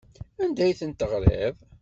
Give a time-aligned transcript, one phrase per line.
[0.43, 1.55] Anda ay ten-teɣriḍ?